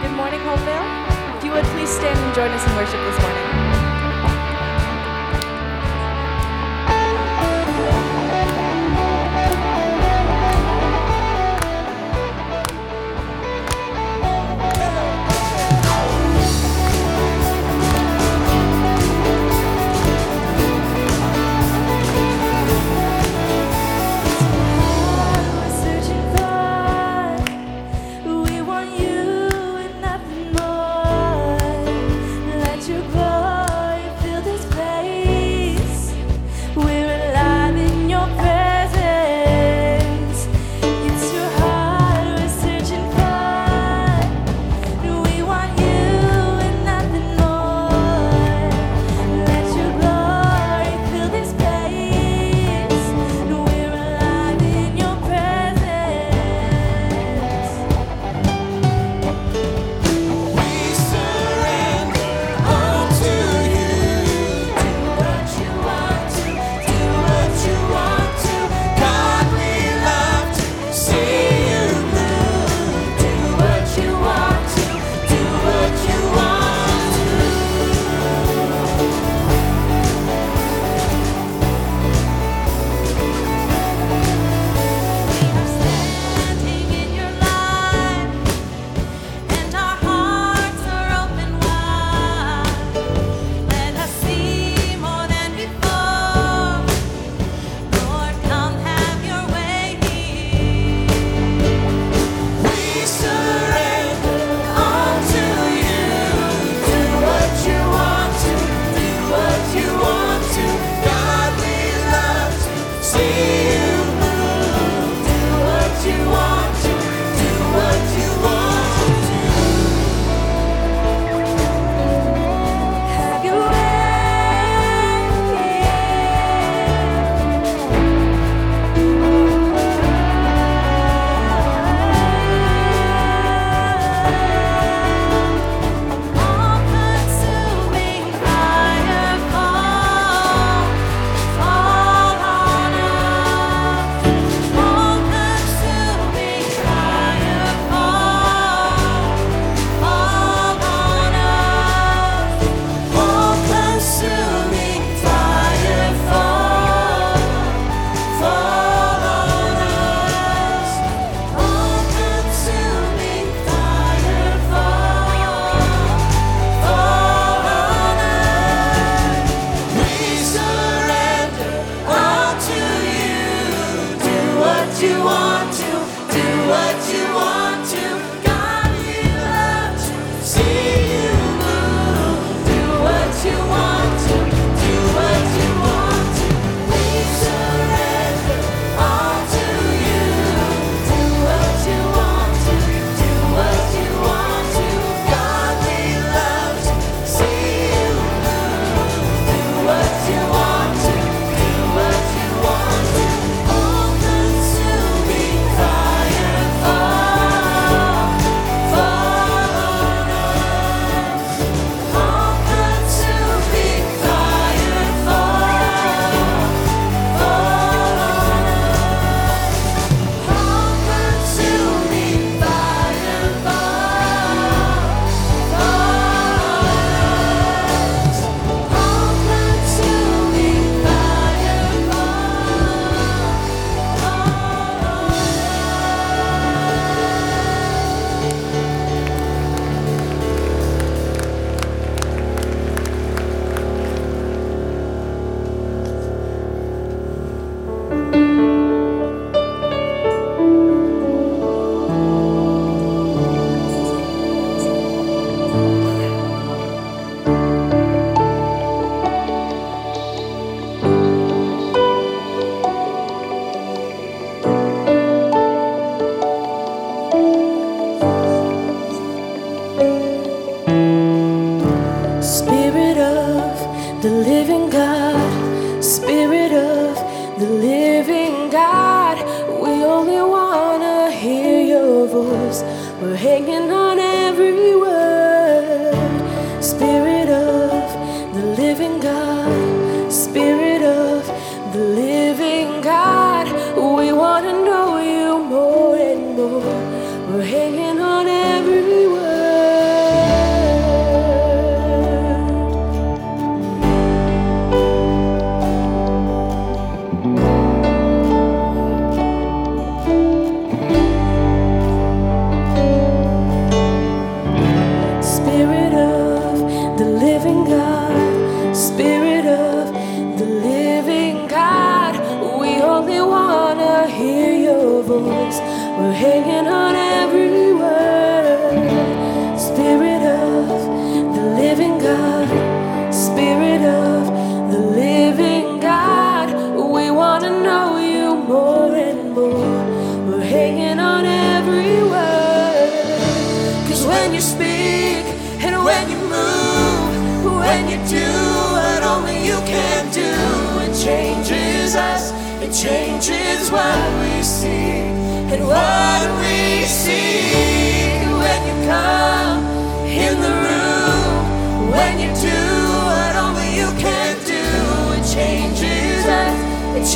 [0.00, 1.36] good morning, Hopevale.
[1.36, 3.69] If you would please stand and join us in worship this morning.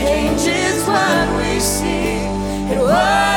[0.05, 2.19] changes what we see
[2.71, 3.34] and what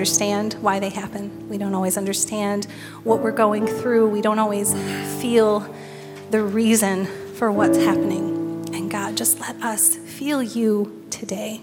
[0.00, 1.46] understand why they happen.
[1.50, 2.64] We don't always understand
[3.04, 4.08] what we're going through.
[4.08, 4.72] We don't always
[5.20, 5.60] feel
[6.30, 7.04] the reason
[7.34, 8.64] for what's happening.
[8.74, 11.60] And God, just let us feel you today.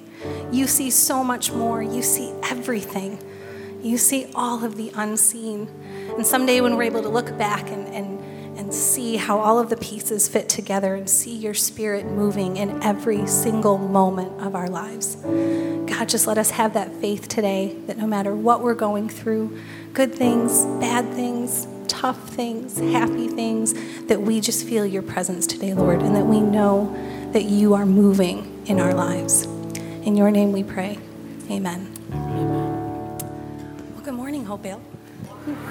[0.51, 3.17] You see so much more, you see everything.
[3.81, 5.67] You see all of the unseen.
[6.15, 8.19] And someday, when we're able to look back and, and,
[8.59, 12.83] and see how all of the pieces fit together and see your spirit moving in
[12.83, 15.17] every single moment of our lives,
[15.97, 19.59] God, just let us have that faith today that no matter what we're going through,
[19.93, 23.73] good things, bad things, tough things, happy things,
[24.05, 26.95] that we just feel your presence today, Lord, and that we know
[27.33, 29.45] that you are moving in our lives.
[30.03, 30.99] In your name we pray.
[31.49, 31.91] Amen.
[32.11, 33.17] Amen.
[33.95, 34.81] Well, good morning, Hopevale.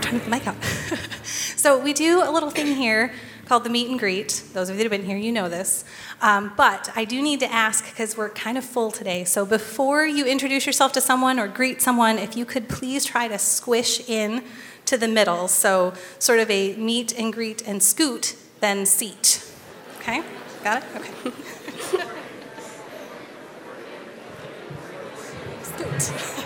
[0.01, 0.61] Turn the mic up.
[1.23, 3.13] so we do a little thing here
[3.47, 4.43] called the Meet and Greet.
[4.53, 5.85] Those of you that have been here, you know this.
[6.21, 9.25] Um, but I do need to ask because we're kind of full today.
[9.25, 13.29] So before you introduce yourself to someone or greet someone, if you could please try
[13.29, 14.45] to squish in
[14.87, 15.49] to the middle.
[15.49, 19.49] So sort of a meet and greet and scoot, then seat.
[20.01, 20.23] Okay?
[20.65, 20.89] Got it?
[20.97, 21.33] Okay.
[26.11, 26.43] scoot.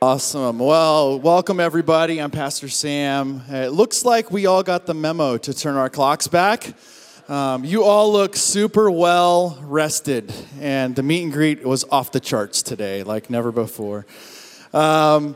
[0.00, 0.60] Awesome.
[0.60, 2.22] Well, welcome everybody.
[2.22, 3.42] I'm Pastor Sam.
[3.48, 6.72] It looks like we all got the memo to turn our clocks back.
[7.28, 12.20] Um, you all look super well rested, and the meet and greet was off the
[12.20, 14.06] charts today, like never before.
[14.72, 15.34] Um,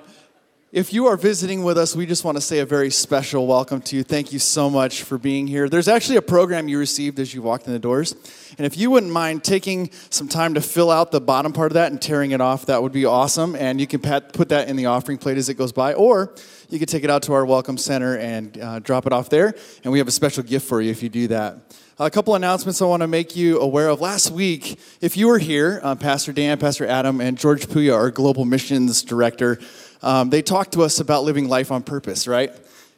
[0.73, 3.83] if you are visiting with us, we just want to say a very special welcome
[3.83, 4.02] to you.
[4.02, 5.69] Thank you so much for being here.
[5.69, 8.14] There's actually a program you received as you walked in the doors.
[8.57, 11.75] And if you wouldn't mind taking some time to fill out the bottom part of
[11.75, 13.55] that and tearing it off, that would be awesome.
[13.55, 16.35] And you can pat, put that in the offering plate as it goes by, or
[16.71, 19.55] you can take it out to our Welcome Center and uh, drop it off there.
[19.85, 21.59] And we have a special gift for you if you do that.
[21.99, 24.00] A couple announcements I want to make you aware of.
[24.00, 28.11] Last week, if you were here, uh, Pastor Dan, Pastor Adam, and George Puya, our
[28.11, 29.61] global missions director,
[30.03, 32.53] um, they talked to us about living life on purpose, right?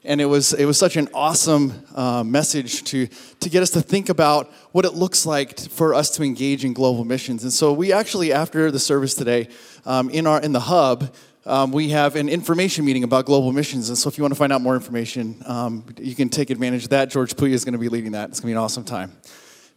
[0.07, 3.07] And it was, it was such an awesome uh, message to,
[3.41, 6.75] to get us to think about what it looks like for us to engage in
[6.75, 7.43] global missions.
[7.43, 9.49] And so we actually, after the service today,
[9.87, 11.15] um, in, our, in the hub,
[11.47, 13.89] um, we have an information meeting about global missions.
[13.89, 16.85] And so if you want to find out more information, um, you can take advantage
[16.85, 17.11] of that.
[17.11, 18.31] George Puya is going to be leading that.
[18.31, 19.13] It's going to be an awesome time.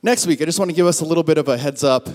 [0.04, 2.08] Next week, I just want to give us a little bit of a heads up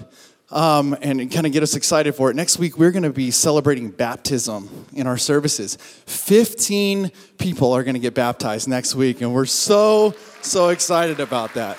[0.52, 2.36] um, and kind of get us excited for it.
[2.36, 5.76] Next week, we're going to be celebrating baptism in our services.
[5.76, 11.54] 15 people are going to get baptized next week, and we're so, so excited about
[11.54, 11.78] that.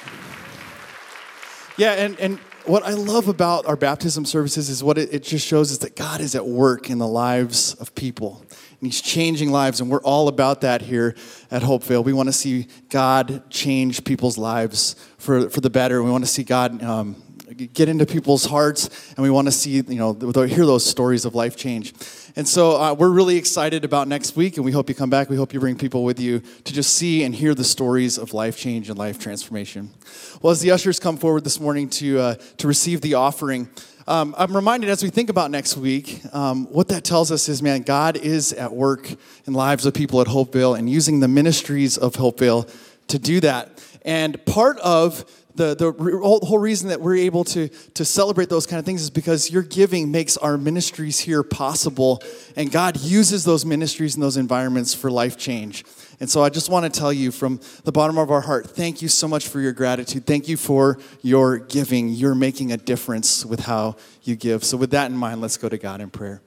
[1.77, 5.45] Yeah, and, and what I love about our baptism services is what it, it just
[5.45, 8.43] shows is that God is at work in the lives of people.
[8.49, 11.15] And He's changing lives, and we're all about that here
[11.51, 12.03] at Hopevale.
[12.03, 16.01] We want to see God change people's lives for, for the better.
[16.01, 17.22] We want to see God um,
[17.53, 21.35] get into people's hearts and we want to see you know hear those stories of
[21.35, 21.93] life change.
[22.35, 25.29] And so uh, we're really excited about next week and we hope you come back.
[25.29, 28.33] We hope you bring people with you to just see and hear the stories of
[28.33, 29.91] life change and life transformation.
[30.41, 33.69] Well as the ushers come forward this morning to uh, to receive the offering
[34.05, 37.61] um, I'm reminded as we think about next week, um, what that tells us is,
[37.61, 39.09] man, God is at work
[39.45, 42.69] in lives of people at Hopevale and using the ministries of Hopevale
[43.07, 43.81] to do that.
[44.03, 45.23] And part of
[45.55, 45.91] the, the
[46.21, 49.63] whole reason that we're able to, to celebrate those kind of things is because your
[49.63, 52.23] giving makes our ministries here possible,
[52.55, 55.85] and God uses those ministries and those environments for life change.
[56.19, 59.01] And so I just want to tell you from the bottom of our heart, thank
[59.01, 60.25] you so much for your gratitude.
[60.25, 62.09] Thank you for your giving.
[62.09, 64.63] You're making a difference with how you give.
[64.63, 66.41] So, with that in mind, let's go to God in prayer.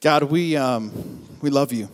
[0.00, 0.92] God, we, um,
[1.40, 1.88] we love you.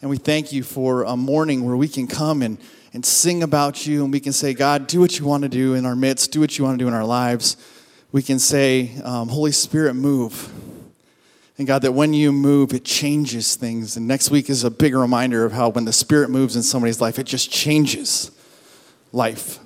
[0.00, 2.58] And we thank you for a morning where we can come and
[2.94, 5.74] and sing about you, and we can say, God, do what you want to do
[5.74, 7.56] in our midst, do what you want to do in our lives.
[8.12, 10.48] We can say, um, Holy Spirit, move.
[11.58, 13.96] And God, that when you move, it changes things.
[13.96, 17.00] And next week is a big reminder of how when the Spirit moves in somebody's
[17.00, 18.30] life, it just changes
[19.12, 19.58] life.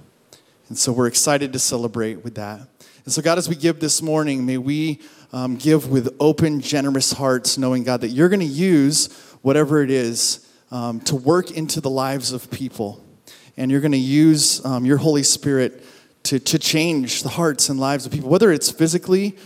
[0.71, 2.61] And so we're excited to celebrate with that.
[3.05, 5.01] And so, God, as we give this morning, may we
[5.35, 9.91] um, give with open, generous hearts, knowing, God, that you're going to use whatever it
[9.91, 13.05] is um, to work into the lives of people
[13.59, 15.85] and you're going to use um, your Holy Spirit
[16.23, 19.37] to, to change the hearts and lives of people, whether it's physically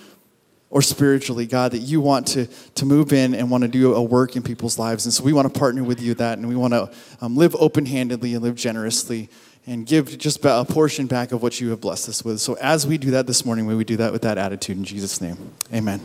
[0.68, 4.02] or spiritually, God, that you want to, to move in and want to do a
[4.02, 5.06] work in people's lives.
[5.06, 6.90] And so we want to partner with you that, and we want to
[7.20, 9.28] um, live open handedly and live generously
[9.66, 12.40] and give just a portion back of what you have blessed us with.
[12.40, 14.84] So as we do that this morning, may we do that with that attitude in
[14.84, 15.52] Jesus' name.
[15.72, 16.00] Amen.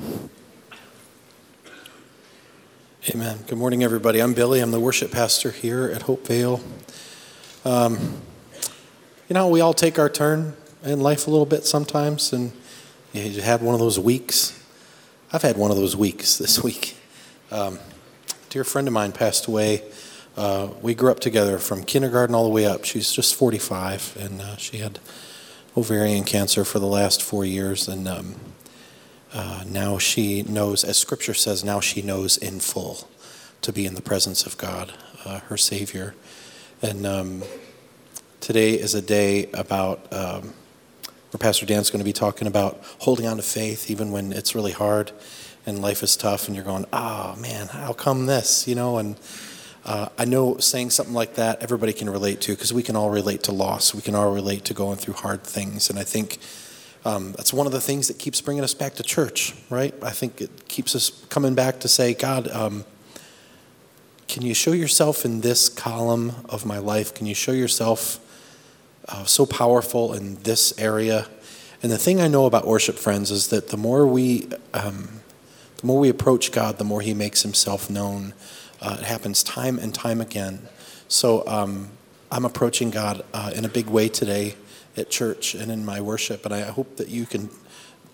[3.09, 3.39] Amen.
[3.47, 4.19] Good morning, everybody.
[4.19, 4.59] I'm Billy.
[4.59, 6.61] I'm the worship pastor here at Hopevale.
[7.67, 8.21] Um,
[9.27, 12.53] you know, we all take our turn in life a little bit sometimes, and
[13.11, 14.57] you had one of those weeks.
[15.33, 16.95] I've had one of those weeks this week.
[17.51, 17.79] Um,
[18.49, 19.83] dear friend of mine passed away.
[20.37, 22.85] Uh, we grew up together from kindergarten all the way up.
[22.85, 24.99] She's just 45, and uh, she had
[25.75, 28.35] ovarian cancer for the last four years, and um,
[29.33, 33.09] uh, now she knows, as Scripture says, now she knows in full
[33.61, 34.93] to be in the presence of God,
[35.25, 36.15] uh, her Savior.
[36.81, 37.43] And um,
[38.39, 40.53] today is a day about um,
[41.31, 44.53] where Pastor Dan's going to be talking about holding on to faith even when it's
[44.53, 45.11] really hard
[45.65, 48.67] and life is tough and you're going, oh man, how come this?
[48.67, 49.19] You know, and
[49.85, 53.09] uh, I know saying something like that everybody can relate to because we can all
[53.09, 53.95] relate to loss.
[53.95, 55.89] We can all relate to going through hard things.
[55.89, 56.37] And I think
[57.05, 59.95] um, that's one of the things that keeps bringing us back to church, right?
[60.03, 62.85] I think it keeps us coming back to say, God, um,
[64.27, 67.13] can you show yourself in this column of my life?
[67.13, 68.19] Can you show yourself
[69.07, 71.27] uh, so powerful in this area?
[71.81, 75.21] And the thing I know about worship friends is that the more we, um,
[75.77, 78.33] the more we approach God, the more He makes Himself known.
[78.81, 80.67] Uh, it happens time and time again.
[81.07, 81.89] So um,
[82.29, 84.55] I'm approaching God uh, in a big way today
[84.97, 87.49] at church and in my worship, and I hope that you can,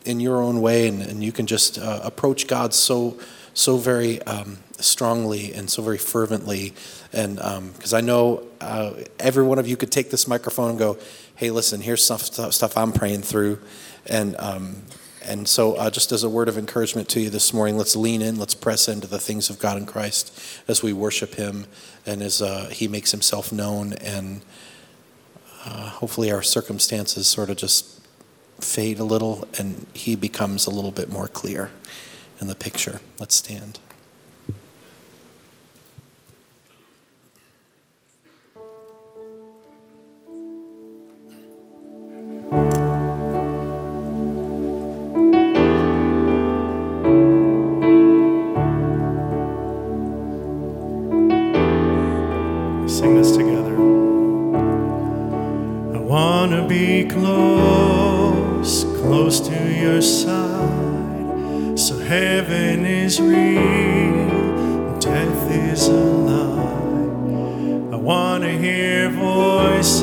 [0.05, 3.17] in your own way, and, and you can just uh, approach God so
[3.53, 6.73] so very um, strongly and so very fervently,
[7.11, 10.79] and because um, I know uh, every one of you could take this microphone and
[10.79, 10.97] go,
[11.35, 13.59] "Hey, listen, here's stuff stuff I'm praying through,"
[14.05, 14.83] and um,
[15.25, 18.21] and so, uh, just as a word of encouragement to you this morning, let's lean
[18.21, 20.37] in, let's press into the things of God in Christ
[20.67, 21.65] as we worship Him
[22.05, 23.93] and as uh, He makes Himself known.
[23.93, 24.41] And
[25.65, 28.01] uh, hopefully, our circumstances sort of just
[28.59, 31.71] fade a little and He becomes a little bit more clear
[32.41, 32.99] in the picture.
[33.17, 33.79] Let's stand.
[57.05, 61.79] Close, close to your side.
[61.79, 67.93] So heaven is real, death is a lie.
[67.93, 70.02] I want to hear voices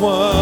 [0.00, 0.33] one.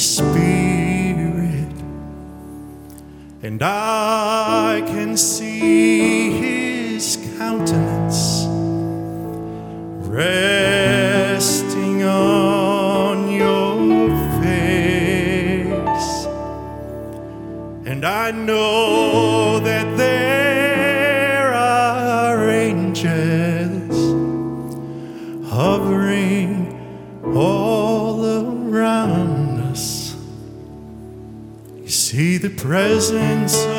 [0.00, 1.68] Spirit,
[3.42, 5.39] and I can see
[32.62, 33.69] presence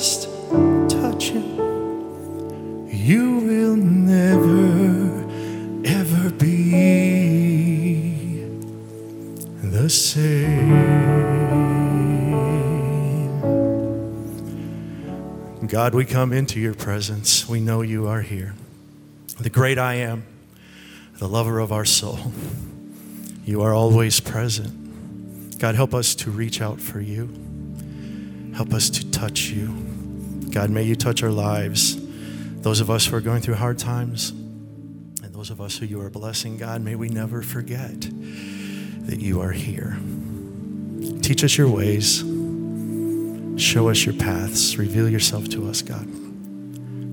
[0.00, 0.30] just
[0.88, 5.28] touch him, you will never,
[5.84, 6.70] ever be
[9.62, 10.70] the same.
[15.66, 17.46] God, we come into your presence.
[17.46, 18.54] We know you are here.
[19.38, 20.24] The great I am,
[21.18, 22.32] the lover of our soul.
[23.44, 25.58] You are always present.
[25.58, 27.28] God, help us to reach out for you.
[28.54, 29.89] Help us to touch you.
[30.50, 31.96] God, may you touch our lives.
[32.62, 36.00] Those of us who are going through hard times and those of us who you
[36.00, 39.96] are blessing, God, may we never forget that you are here.
[41.22, 42.18] Teach us your ways.
[43.60, 44.76] Show us your paths.
[44.76, 46.06] Reveal yourself to us, God.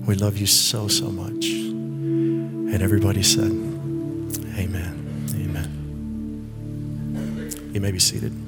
[0.06, 1.46] We love you so, so much.
[1.46, 3.50] And everybody said,
[4.56, 5.04] Amen.
[5.34, 5.70] Amen.
[7.72, 8.47] You may be seated.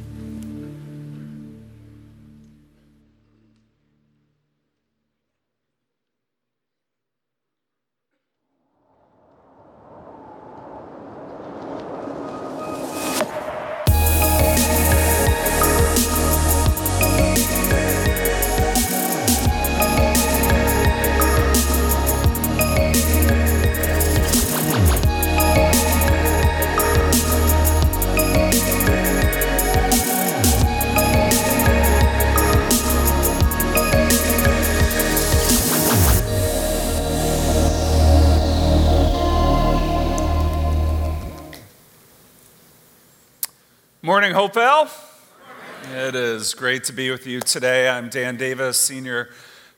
[44.40, 44.88] Hopevale.
[45.94, 47.90] It is great to be with you today.
[47.90, 49.28] I'm Dan Davis, senior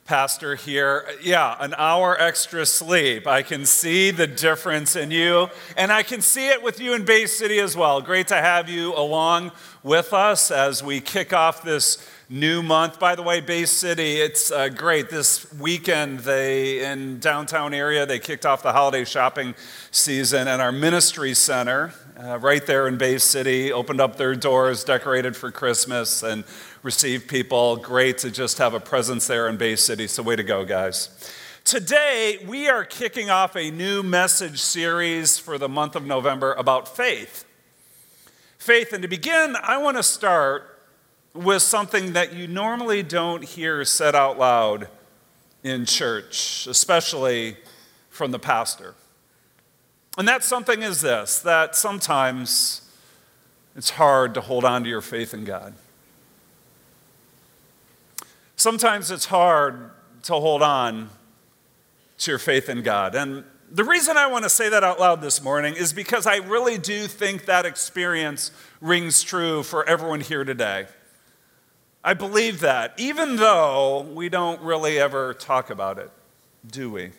[0.04, 1.04] pastor here.
[1.20, 3.26] Yeah, an hour extra sleep.
[3.26, 7.04] I can see the difference in you, and I can see it with you in
[7.04, 8.00] Bay City as well.
[8.00, 9.50] Great to have you along
[9.82, 12.98] with us as we kick off this new month.
[12.98, 15.10] By the way, Bay City, it's uh, great.
[15.10, 19.54] This weekend, they in downtown area, they kicked off the holiday shopping
[19.90, 24.82] season, and our ministry center uh, right there in Bay City, opened up their doors,
[24.82, 26.44] decorated for Christmas, and
[26.82, 27.76] received people.
[27.76, 30.06] Great to just have a presence there in Bay City.
[30.06, 31.10] So, way to go, guys.
[31.64, 36.96] Today, we are kicking off a new message series for the month of November about
[36.96, 37.44] faith.
[38.56, 40.71] Faith, and to begin, I want to start
[41.34, 44.88] with something that you normally don't hear said out loud
[45.62, 47.56] in church, especially
[48.10, 48.94] from the pastor.
[50.18, 52.82] And that something is this that sometimes
[53.74, 55.74] it's hard to hold on to your faith in God.
[58.56, 59.90] Sometimes it's hard
[60.24, 61.08] to hold on
[62.18, 63.14] to your faith in God.
[63.14, 66.36] And The reason I want to say that out loud this morning is because I
[66.36, 68.50] really do think that experience
[68.82, 70.86] rings true for everyone here today.
[72.04, 76.10] I believe that, even though we don't really ever talk about it,
[76.66, 77.12] do we?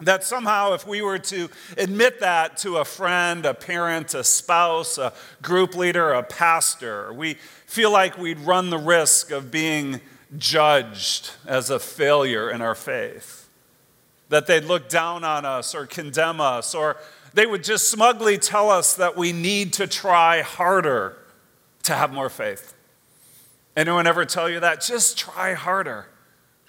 [0.00, 4.98] That somehow, if we were to admit that to a friend, a parent, a spouse,
[4.98, 7.34] a group leader, a pastor, we
[7.66, 10.00] feel like we'd run the risk of being
[10.36, 13.48] judged as a failure in our faith.
[14.28, 16.96] That they'd look down on us or condemn us, or
[17.32, 21.16] they would just smugly tell us that we need to try harder
[21.84, 22.74] to have more faith.
[23.76, 24.80] Anyone ever tell you that?
[24.80, 26.06] Just try harder.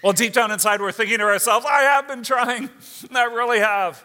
[0.03, 2.69] Well, deep down inside, we're thinking to ourselves, I have been trying.
[3.13, 4.03] I really have.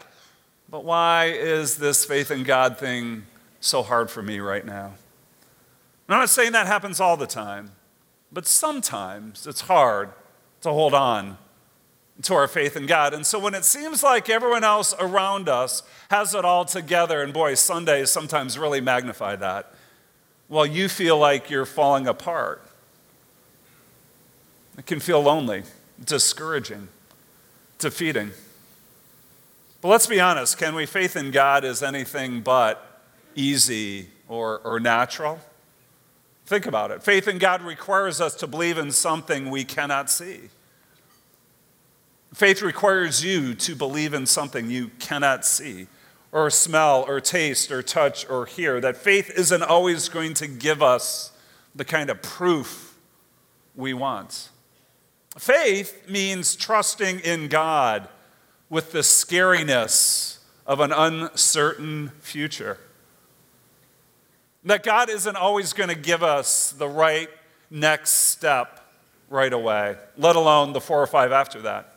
[0.69, 3.27] But why is this faith in God thing
[3.61, 4.95] so hard for me right now?
[6.09, 7.73] I'm not saying that happens all the time,
[8.33, 10.11] but sometimes it's hard
[10.63, 11.39] to hold on
[12.23, 13.15] to our faith in God.
[13.15, 17.33] And so when it seems like everyone else around us has it all together, and
[17.33, 19.73] boy, Sundays sometimes really magnify that,
[20.49, 22.67] well, you feel like you're falling apart.
[24.79, 25.64] It can feel lonely,
[26.03, 26.87] discouraging,
[27.79, 28.31] defeating.
[29.81, 33.03] But let's be honest can we faith in God as anything but
[33.35, 35.41] easy or, or natural?
[36.47, 37.03] Think about it.
[37.03, 40.49] Faith in God requires us to believe in something we cannot see.
[42.33, 45.88] Faith requires you to believe in something you cannot see,
[46.31, 48.81] or smell, or taste, or touch, or hear.
[48.81, 51.33] That faith isn't always going to give us
[51.75, 52.97] the kind of proof
[53.75, 54.51] we want.
[55.37, 58.09] Faith means trusting in God
[58.71, 62.79] with the scariness of an uncertain future.
[64.64, 67.31] That God isn't always going to give us the right
[67.71, 68.85] next step
[69.31, 71.95] right away, let alone the four or five after that.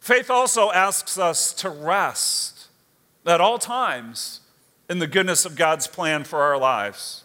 [0.00, 2.68] Faith also asks us to rest
[3.24, 4.40] at all times
[4.88, 7.24] in the goodness of God's plan for our lives.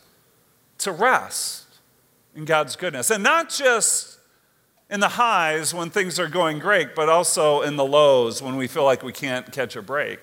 [0.80, 1.66] To rest
[2.36, 3.12] in God's goodness.
[3.12, 4.18] And not just
[4.92, 8.68] in the highs when things are going great, but also in the lows when we
[8.68, 10.20] feel like we can't catch a break.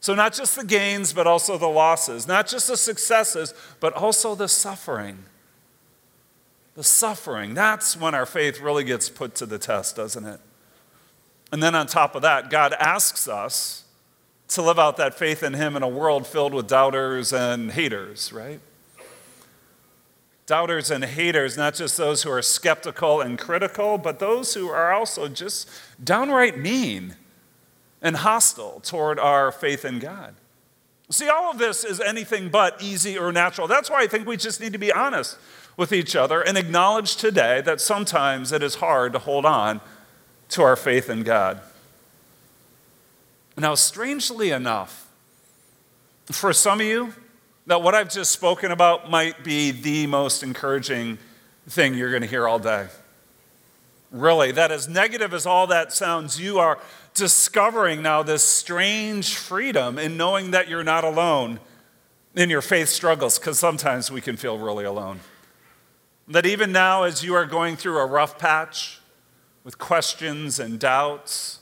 [0.00, 4.34] So, not just the gains, but also the losses, not just the successes, but also
[4.34, 5.24] the suffering.
[6.74, 10.40] The suffering, that's when our faith really gets put to the test, doesn't it?
[11.52, 13.84] And then on top of that, God asks us
[14.48, 18.32] to live out that faith in Him in a world filled with doubters and haters,
[18.32, 18.60] right?
[20.46, 24.92] Doubters and haters, not just those who are skeptical and critical, but those who are
[24.92, 25.68] also just
[26.02, 27.16] downright mean
[28.02, 30.34] and hostile toward our faith in God.
[31.10, 33.66] See, all of this is anything but easy or natural.
[33.66, 35.38] That's why I think we just need to be honest
[35.76, 39.80] with each other and acknowledge today that sometimes it is hard to hold on
[40.50, 41.60] to our faith in God.
[43.56, 45.08] Now, strangely enough,
[46.26, 47.14] for some of you,
[47.66, 51.18] that what I've just spoken about might be the most encouraging
[51.68, 52.88] thing you're going to hear all day.
[54.10, 56.78] Really, that as negative as all that sounds, you are
[57.14, 61.58] discovering now this strange freedom in knowing that you're not alone
[62.34, 65.20] in your faith struggles, because sometimes we can feel really alone.
[66.28, 69.00] That even now, as you are going through a rough patch
[69.62, 71.60] with questions and doubts,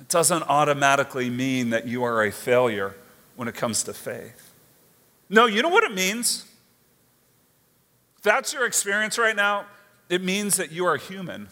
[0.00, 2.96] it doesn't automatically mean that you are a failure
[3.36, 4.47] when it comes to faith.
[5.30, 6.44] No, you know what it means?
[8.16, 9.66] If that's your experience right now,
[10.08, 11.48] it means that you are human.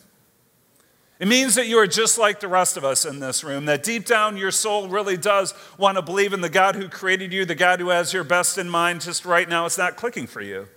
[1.19, 3.83] It means that you are just like the rest of us in this room, that
[3.83, 7.47] deep down your soul really does want to believe in the God who created you,
[7.47, 9.01] the God who has your best in mind.
[9.01, 10.69] Just right now, it's not clicking for you.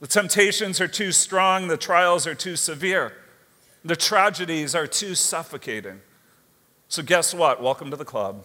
[0.00, 3.12] The temptations are too strong, the trials are too severe,
[3.84, 6.00] the tragedies are too suffocating.
[6.88, 7.62] So, guess what?
[7.62, 8.44] Welcome to the club.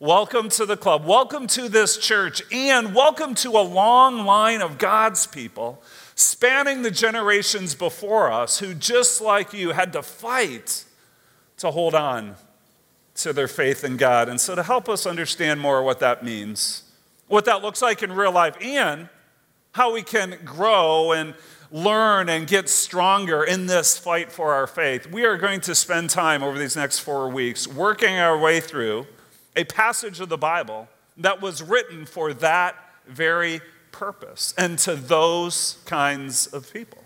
[0.00, 1.04] Welcome to the club.
[1.04, 2.40] Welcome to this church.
[2.52, 5.82] And welcome to a long line of God's people
[6.14, 10.84] spanning the generations before us who, just like you, had to fight
[11.56, 12.36] to hold on
[13.16, 14.28] to their faith in God.
[14.28, 16.84] And so, to help us understand more what that means,
[17.26, 19.08] what that looks like in real life, and
[19.72, 21.34] how we can grow and
[21.72, 26.08] learn and get stronger in this fight for our faith, we are going to spend
[26.08, 29.04] time over these next four weeks working our way through
[29.58, 32.76] a passage of the Bible that was written for that
[33.08, 37.04] very purpose and to those kinds of people.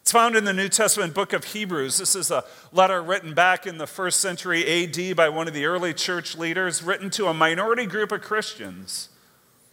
[0.00, 1.98] It's found in the New Testament book of Hebrews.
[1.98, 5.66] This is a letter written back in the first century AD by one of the
[5.66, 9.10] early church leaders, written to a minority group of Christians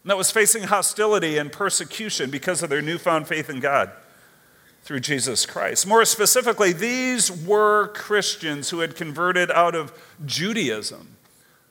[0.03, 3.89] that was facing hostility and persecution because of their newfound faith in God.
[4.85, 5.87] Through Jesus Christ.
[5.87, 9.91] More specifically, these were Christians who had converted out of
[10.25, 11.17] Judaism.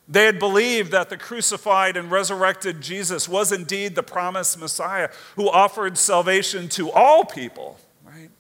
[0.09, 5.48] They had believed that the crucified and resurrected Jesus was indeed the promised Messiah who
[5.48, 8.31] offered salvation to all people, right?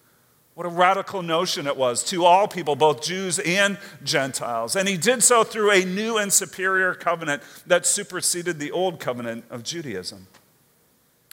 [0.54, 4.74] What a radical notion it was to all people, both Jews and Gentiles.
[4.74, 9.44] And he did so through a new and superior covenant that superseded the old covenant
[9.50, 10.26] of Judaism.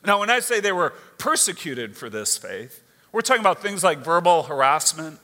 [0.06, 4.00] Now, when I say they were persecuted for this faith, we're talking about things like
[4.00, 5.20] verbal harassment,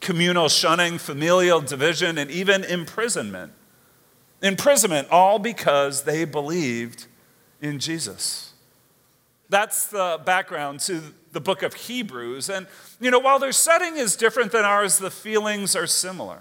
[0.00, 3.52] communal shunning, familial division, and even imprisonment
[4.42, 7.06] imprisonment, all because they believed
[7.60, 8.54] in Jesus.
[9.48, 12.48] That's the background to the book of Hebrews.
[12.48, 12.66] And,
[13.00, 16.40] you know, while their setting is different than ours, the feelings are similar.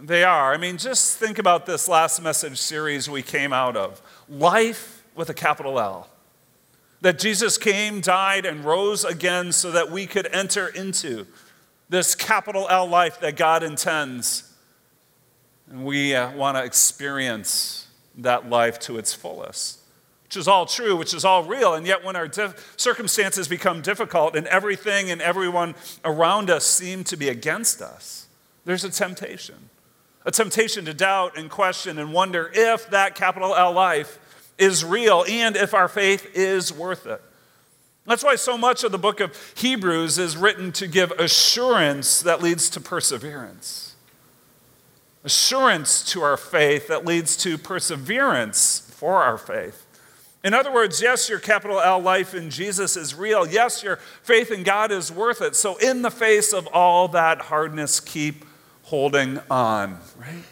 [0.00, 0.52] They are.
[0.52, 5.28] I mean, just think about this last message series we came out of life with
[5.30, 6.08] a capital L.
[7.00, 11.26] That Jesus came, died, and rose again so that we could enter into
[11.88, 14.48] this capital L life that God intends
[15.70, 19.80] and we uh, want to experience that life to its fullest,
[20.24, 21.74] which is all true, which is all real.
[21.74, 22.28] And yet, when our
[22.76, 28.28] circumstances become difficult and everything and everyone around us seem to be against us,
[28.64, 29.68] there's a temptation.
[30.24, 34.18] A temptation to doubt and question and wonder if that capital L life
[34.58, 37.22] is real and if our faith is worth it.
[38.06, 42.42] That's why so much of the book of Hebrews is written to give assurance that
[42.42, 43.88] leads to perseverance
[45.24, 49.84] assurance to our faith that leads to perseverance for our faith.
[50.44, 53.46] In other words, yes, your capital L life in Jesus is real.
[53.46, 55.56] Yes, your faith in God is worth it.
[55.56, 58.44] So, in the face of all that hardness, keep
[58.84, 60.44] holding on, right?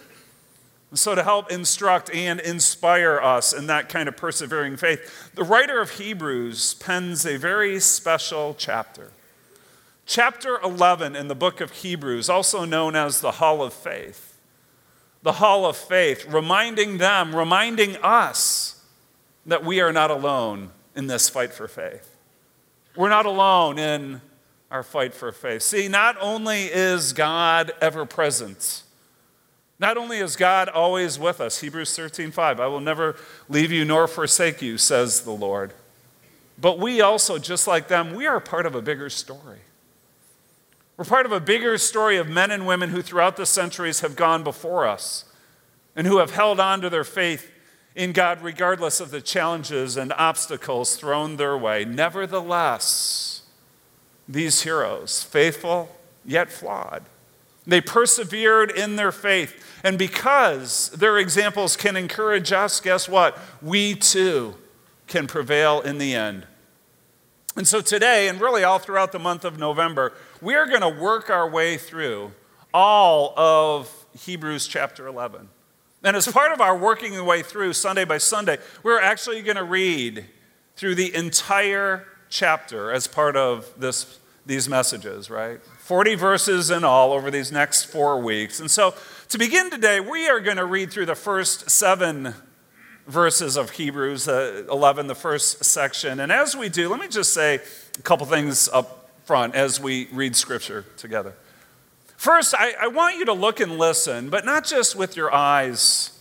[0.99, 5.81] So, to help instruct and inspire us in that kind of persevering faith, the writer
[5.81, 9.11] of Hebrews pens a very special chapter.
[10.05, 14.27] Chapter 11 in the book of Hebrews, also known as the Hall of Faith
[15.27, 18.81] the hall of faith, reminding them, reminding us
[19.45, 22.17] that we are not alone in this fight for faith.
[22.95, 24.21] We're not alone in
[24.71, 25.63] our fight for faith.
[25.63, 28.85] See, not only is God ever present,
[29.79, 33.17] not only is God always with us, Hebrews 13, 5, I will never
[33.49, 35.73] leave you nor forsake you, says the Lord.
[36.59, 39.59] But we also, just like them, we are part of a bigger story.
[40.97, 44.17] We're part of a bigger story of men and women who, throughout the centuries, have
[44.17, 45.27] gone before us
[45.95, 47.51] and who have held on to their faith
[47.95, 51.85] in God regardless of the challenges and obstacles thrown their way.
[51.85, 53.43] Nevertheless,
[54.27, 57.05] these heroes, faithful yet flawed,
[57.67, 59.63] they persevered in their faith.
[59.83, 63.39] And because their examples can encourage us, guess what?
[63.61, 64.55] We too
[65.07, 66.47] can prevail in the end.
[67.57, 70.89] And so today, and really all throughout the month of November, we are going to
[70.89, 72.33] work our way through
[72.73, 75.49] all of Hebrews chapter 11.
[76.05, 79.57] And as part of our working the way through Sunday by Sunday, we're actually going
[79.57, 80.27] to read
[80.77, 85.61] through the entire chapter as part of this, these messages, right?
[85.87, 88.59] 40 verses in all over these next four weeks.
[88.59, 88.93] And so
[89.29, 92.35] to begin today, we are going to read through the first seven
[93.07, 96.19] verses of Hebrews uh, 11, the first section.
[96.19, 97.61] And as we do, let me just say
[97.97, 101.35] a couple things up front as we read scripture together.
[102.17, 106.19] First, I, I want you to look and listen, but not just with your eyes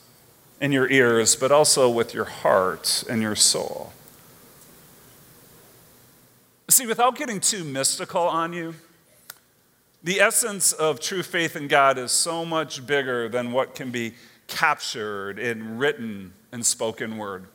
[0.61, 3.93] and your ears, but also with your heart and your soul.
[6.69, 8.75] See, without getting too mystical on you,
[10.05, 14.13] the essence of true faith in God is so much bigger than what can be
[14.45, 17.47] captured in written and spoken word.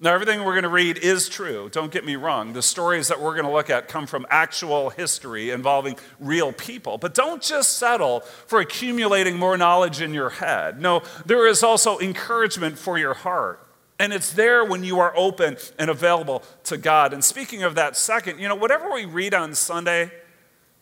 [0.00, 1.70] Now, everything we're going to read is true.
[1.72, 2.52] Don't get me wrong.
[2.52, 6.98] The stories that we're going to look at come from actual history involving real people.
[6.98, 10.78] But don't just settle for accumulating more knowledge in your head.
[10.78, 13.66] No, there is also encouragement for your heart.
[13.98, 17.14] And it's there when you are open and available to God.
[17.14, 20.12] And speaking of that second, you know, whatever we read on Sunday,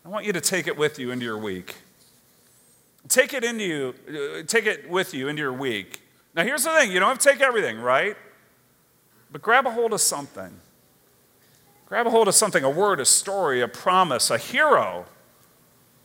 [0.07, 1.75] I want you to take it with you into your week.
[3.09, 6.01] Take it into you, uh, take it with you into your week.
[6.33, 8.17] Now here's the thing, you don't have to take everything, right?
[9.33, 10.61] But grab a hold of something.
[11.87, 15.07] Grab a hold of something a word, a story, a promise, a hero.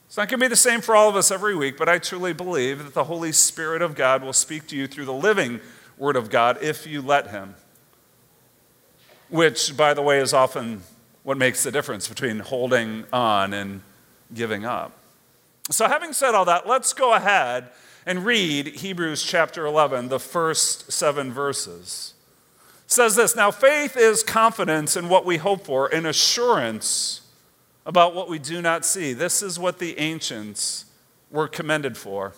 [0.08, 1.99] It's not going to be the same for all of us every week, but I
[1.99, 5.60] truly believe that the Holy Spirit of God will speak to you through the living
[5.99, 7.54] Word of God if you let Him.
[9.30, 10.82] Which, by the way, is often
[11.22, 13.82] what makes the difference between holding on and
[14.34, 14.97] giving up.
[15.69, 17.69] So, having said all that, let's go ahead
[18.05, 22.13] and read Hebrews chapter 11, the first seven verses
[22.91, 27.21] says this Now, faith is confidence in what we hope for and assurance
[27.86, 29.13] about what we do not see.
[29.13, 30.86] This is what the ancients
[31.32, 32.34] were commended for.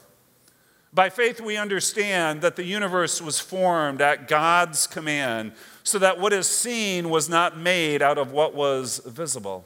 [0.93, 6.31] By faith, we understand that the universe was formed at God's command, so that what
[6.31, 9.65] is seen was not made out of what was visible.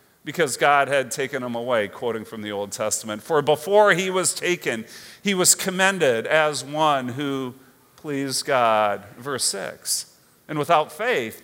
[0.23, 3.23] because God had taken him away, quoting from the Old Testament.
[3.23, 4.85] For before he was taken,
[5.23, 7.55] he was commended as one who
[7.95, 9.03] pleased God.
[9.17, 10.15] Verse 6.
[10.47, 11.41] And without faith,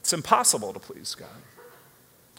[0.00, 1.28] it's impossible to please God.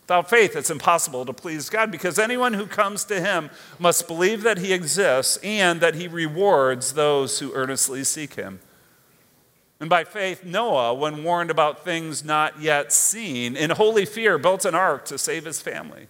[0.02, 4.42] Without faith, it's impossible to please God because anyone who comes to him must believe
[4.42, 8.60] that he exists and that he rewards those who earnestly seek him.
[9.80, 14.66] And by faith, Noah, when warned about things not yet seen, in holy fear built
[14.66, 16.08] an ark to save his family.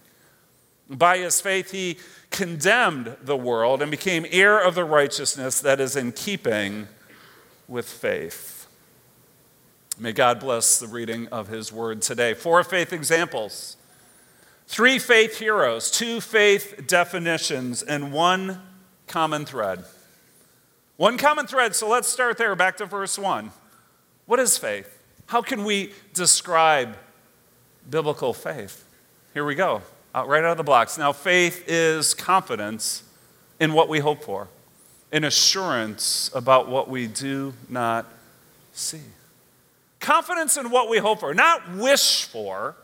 [0.88, 1.98] By his faith, he
[2.30, 6.88] condemned the world and became heir of the righteousness that is in keeping
[7.68, 8.66] with faith.
[9.98, 12.34] May God bless the reading of his word today.
[12.34, 13.76] Four faith examples
[14.70, 18.62] Three faith heroes, two faith definitions, and one
[19.08, 19.82] common thread.
[20.96, 23.50] One common thread, so let's start there, back to verse 1.
[24.30, 24.96] What is faith?
[25.26, 26.96] How can we describe
[27.90, 28.84] biblical faith?
[29.34, 29.82] Here we go,
[30.14, 30.96] out right out of the blocks.
[30.96, 33.02] Now, faith is confidence
[33.58, 34.46] in what we hope for,
[35.10, 38.06] an assurance about what we do not
[38.72, 39.00] see.
[39.98, 42.76] Confidence in what we hope for, not wish for,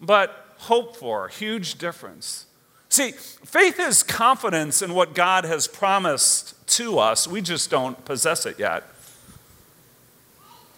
[0.00, 1.28] but hope for.
[1.28, 2.46] Huge difference.
[2.88, 7.28] See, faith is confidence in what God has promised to us.
[7.28, 8.82] We just don't possess it yet.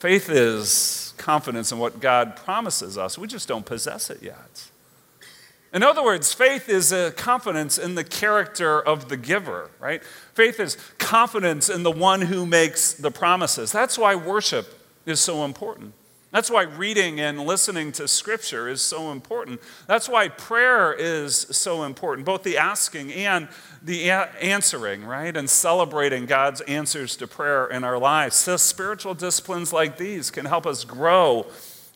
[0.01, 3.18] Faith is confidence in what God promises us.
[3.18, 4.70] We just don't possess it yet.
[5.74, 10.03] In other words, faith is a confidence in the character of the giver, right?
[10.32, 13.70] Faith is confidence in the one who makes the promises.
[13.70, 14.74] That's why worship
[15.05, 15.92] is so important.
[16.31, 19.61] That's why reading and listening to Scripture is so important.
[19.89, 23.49] That's why prayer is so important, both the asking and
[23.83, 25.37] the answering, right?
[25.37, 28.37] And celebrating God's answers to prayer in our lives.
[28.37, 31.47] So, spiritual disciplines like these can help us grow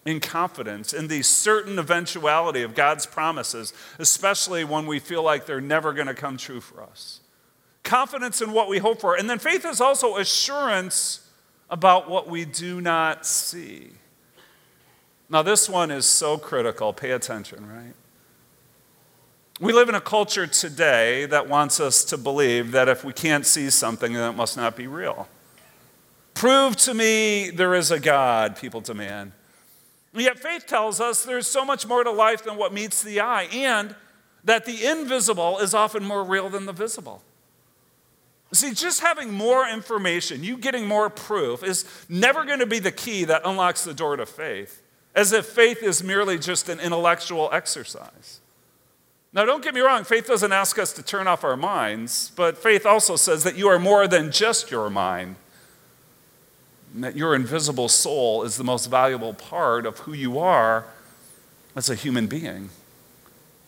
[0.05, 5.61] in confidence in the certain eventuality of God's promises, especially when we feel like they're
[5.61, 7.21] never going to come true for us.
[7.85, 9.15] Confidence in what we hope for.
[9.15, 11.31] And then faith is also assurance
[11.71, 13.93] about what we do not see.
[15.29, 16.93] Now, this one is so critical.
[16.93, 17.95] Pay attention, right?
[19.61, 23.47] We live in a culture today that wants us to believe that if we can't
[23.47, 25.29] see something, then it must not be real.
[26.35, 29.33] Prove to me there is a God, people demand.
[30.13, 33.45] Yet faith tells us there's so much more to life than what meets the eye,
[33.53, 33.95] and
[34.45, 37.23] that the invisible is often more real than the visible.
[38.53, 42.93] See, just having more information, you getting more proof, is never going to be the
[42.93, 44.84] key that unlocks the door to faith
[45.15, 48.41] as if faith is merely just an intellectual exercise.
[49.33, 52.57] Now, don't get me wrong, faith doesn't ask us to turn off our minds, but
[52.57, 55.37] faith also says that you are more than just your mind,
[56.95, 60.87] and that your invisible soul is the most valuable part of who you are
[61.75, 62.71] as a human being.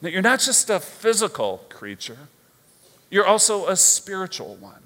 [0.03, 2.29] That you're not just a physical creature,
[3.11, 4.83] you're also a spiritual one,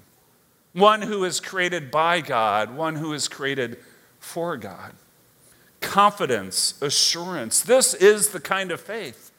[0.73, 3.77] one who is created by God, one who is created
[4.19, 4.93] for God
[5.81, 7.61] confidence, assurance.
[7.61, 9.31] This is the kind of faith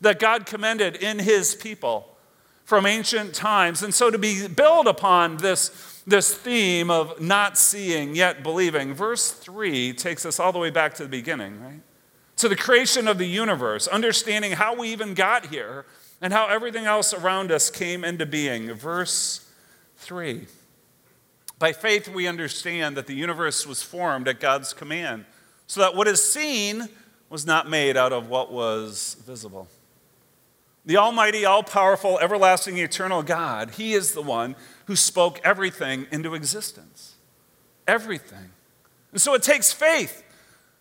[0.00, 2.16] that God commended in his people
[2.64, 3.82] from ancient times.
[3.82, 9.30] And so to be build upon this, this theme of not seeing yet believing, verse
[9.30, 11.80] 3 takes us all the way back to the beginning, right?
[12.36, 15.84] To the creation of the universe, understanding how we even got here
[16.22, 18.72] and how everything else around us came into being.
[18.72, 19.46] Verse
[19.98, 20.46] 3.
[21.58, 25.26] By faith, we understand that the universe was formed at God's command
[25.70, 26.88] so that what is seen
[27.28, 29.68] was not made out of what was visible.
[30.84, 34.56] The Almighty, all powerful, everlasting, eternal God, He is the one
[34.86, 37.14] who spoke everything into existence.
[37.86, 38.50] Everything.
[39.12, 40.24] And so it takes faith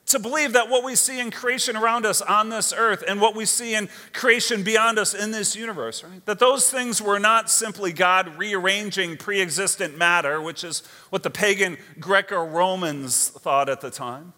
[0.07, 3.35] to believe that what we see in creation around us on this earth and what
[3.35, 6.25] we see in creation beyond us in this universe, right?
[6.25, 10.81] That those things were not simply God rearranging pre existent matter, which is
[11.11, 14.33] what the pagan Greco Romans thought at the time.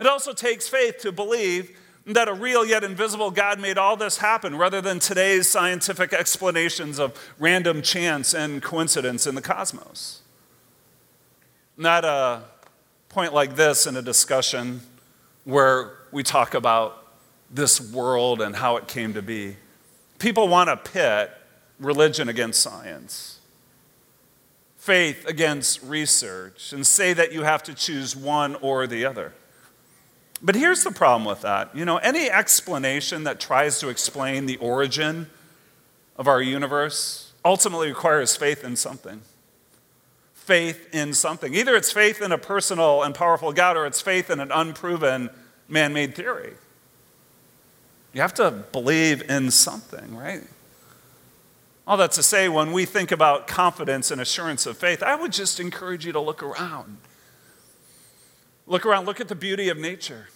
[0.00, 1.76] It also takes faith to believe
[2.06, 6.98] that a real yet invisible God made all this happen rather than today's scientific explanations
[6.98, 10.22] of random chance and coincidence in the cosmos.
[11.76, 12.42] Not a
[13.10, 14.80] point like this in a discussion
[15.44, 17.06] where we talk about
[17.50, 19.56] this world and how it came to be.
[20.18, 21.30] People want to pit
[21.78, 23.40] religion against science,
[24.76, 29.34] faith against research, and say that you have to choose one or the other.
[30.42, 31.74] But here's the problem with that.
[31.76, 35.28] You know, any explanation that tries to explain the origin
[36.16, 39.20] of our universe ultimately requires faith in something.
[40.34, 41.54] Faith in something.
[41.54, 45.30] Either it's faith in a personal and powerful God or it's faith in an unproven
[45.68, 46.54] man made theory.
[48.12, 50.42] You have to believe in something, right?
[51.86, 55.32] All that to say, when we think about confidence and assurance of faith, I would
[55.32, 56.98] just encourage you to look around.
[58.70, 60.28] Look around, look at the beauty of nature.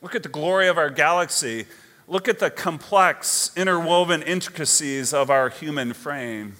[0.00, 1.66] Look at the glory of our galaxy.
[2.08, 6.54] Look at the complex, interwoven intricacies of our human frame.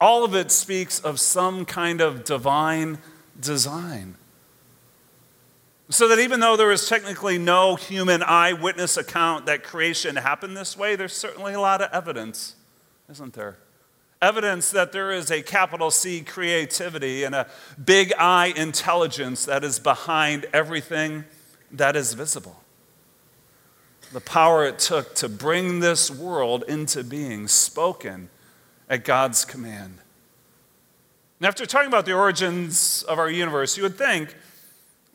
[0.00, 3.00] All of it speaks of some kind of divine
[3.38, 4.14] design.
[5.90, 10.74] So that even though there is technically no human eyewitness account that creation happened this
[10.74, 12.56] way, there's certainly a lot of evidence,
[13.10, 13.58] isn't there?
[14.22, 17.46] Evidence that there is a capital C creativity and a
[17.82, 21.24] big I intelligence that is behind everything
[21.70, 22.62] that is visible.
[24.12, 28.28] The power it took to bring this world into being, spoken
[28.88, 29.98] at God's command.
[31.38, 34.34] And after talking about the origins of our universe, you would think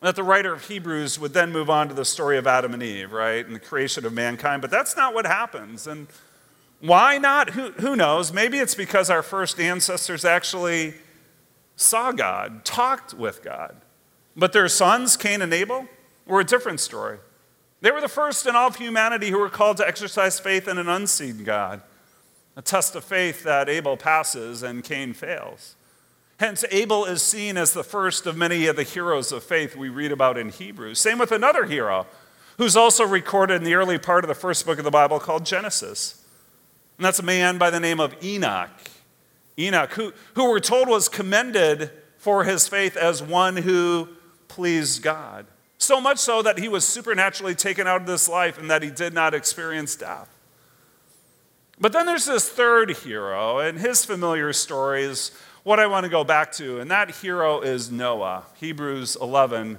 [0.00, 2.82] that the writer of Hebrews would then move on to the story of Adam and
[2.82, 4.62] Eve, right, and the creation of mankind.
[4.62, 5.86] But that's not what happens.
[5.86, 6.08] And
[6.80, 7.50] why not?
[7.50, 8.32] Who, who knows?
[8.32, 10.94] Maybe it's because our first ancestors actually
[11.76, 13.76] saw God, talked with God.
[14.36, 15.88] But their sons, Cain and Abel,
[16.26, 17.18] were a different story.
[17.80, 20.78] They were the first in all of humanity who were called to exercise faith in
[20.78, 21.82] an unseen God,
[22.56, 25.76] a test of faith that Abel passes and Cain fails.
[26.38, 29.88] Hence, Abel is seen as the first of many of the heroes of faith we
[29.88, 30.98] read about in Hebrews.
[30.98, 32.06] Same with another hero
[32.58, 35.46] who's also recorded in the early part of the first book of the Bible called
[35.46, 36.22] Genesis.
[36.98, 38.70] And that's a man by the name of Enoch.
[39.58, 44.08] Enoch, who, who we're told was commended for his faith as one who
[44.48, 45.46] pleased God.
[45.78, 48.90] So much so that he was supernaturally taken out of this life and that he
[48.90, 50.28] did not experience death.
[51.78, 55.30] But then there's this third hero, and his familiar story is
[55.62, 58.44] what I want to go back to, and that hero is Noah.
[58.54, 59.78] Hebrews 11,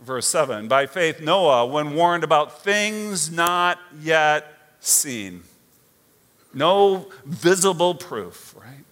[0.00, 0.66] verse 7.
[0.66, 4.46] By faith, Noah, when warned about things not yet
[4.80, 5.42] seen,
[6.56, 8.84] no visible proof, right?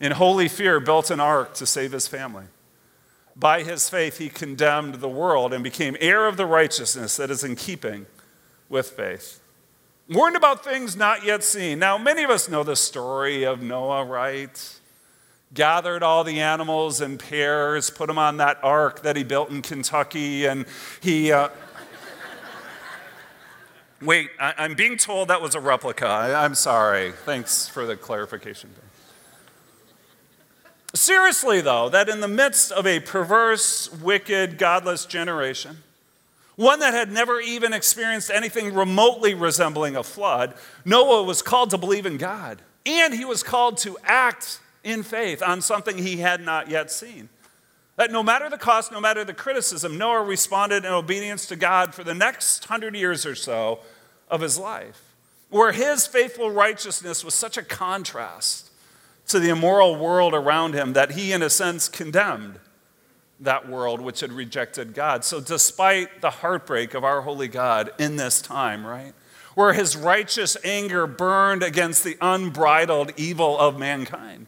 [0.00, 2.44] In holy fear, built an ark to save his family.
[3.34, 7.44] By his faith, he condemned the world and became heir of the righteousness that is
[7.44, 8.06] in keeping
[8.68, 9.40] with faith.
[10.08, 11.78] Warned about things not yet seen.
[11.78, 14.78] Now, many of us know the story of Noah, right?
[15.54, 19.62] gathered all the animals in pairs, put them on that ark that he built in
[19.62, 20.66] Kentucky, and
[21.00, 21.32] he.
[21.32, 21.48] Uh...
[24.02, 26.06] Wait, I, am being told that was a replica.
[26.06, 27.12] I, I'm sorry.
[27.24, 28.70] Thanks for the clarification.
[30.94, 35.78] Seriously, though, that in the midst of a perverse, wicked, godless generation,
[36.56, 41.78] one that had never even experienced anything remotely resembling a flood, Noah was called to
[41.78, 42.60] believe in God.
[42.84, 47.28] And he was called to act in faith on something he had not yet seen.
[47.96, 51.94] That no matter the cost, no matter the criticism, Noah responded in obedience to God
[51.94, 53.80] for the next hundred years or so
[54.28, 55.14] of his life,
[55.50, 58.70] where his faithful righteousness was such a contrast
[59.28, 62.58] to the immoral world around him that he, in a sense, condemned
[63.38, 65.24] that world which had rejected God.
[65.24, 69.12] So, despite the heartbreak of our holy God in this time, right,
[69.54, 74.46] where his righteous anger burned against the unbridled evil of mankind,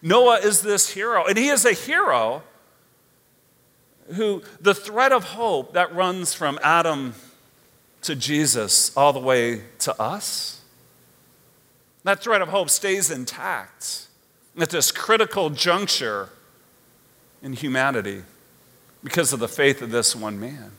[0.00, 2.42] Noah is this hero, and he is a hero
[4.14, 7.14] who the thread of hope that runs from Adam
[8.02, 10.60] to Jesus all the way to us,
[12.04, 14.06] that thread of hope stays intact
[14.58, 16.30] at this critical juncture
[17.42, 18.22] in humanity
[19.02, 20.72] because of the faith of this one man.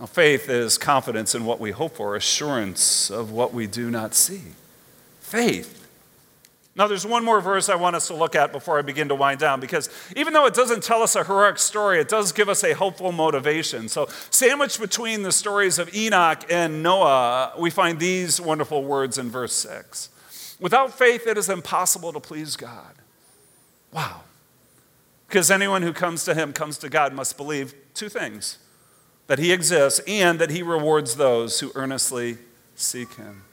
[0.00, 4.14] Now, faith is confidence in what we hope for, assurance of what we do not
[4.14, 4.42] see.
[5.20, 5.83] Faith
[6.76, 9.14] now, there's one more verse I want us to look at before I begin to
[9.14, 12.48] wind down, because even though it doesn't tell us a heroic story, it does give
[12.48, 13.88] us a hopeful motivation.
[13.88, 19.30] So, sandwiched between the stories of Enoch and Noah, we find these wonderful words in
[19.30, 20.08] verse 6
[20.58, 22.94] Without faith, it is impossible to please God.
[23.92, 24.22] Wow.
[25.28, 28.58] Because anyone who comes to him comes to God must believe two things
[29.28, 32.38] that he exists and that he rewards those who earnestly
[32.74, 33.44] seek him.